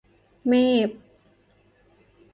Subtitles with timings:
[0.47, 0.51] เม
[0.87, 0.89] พ!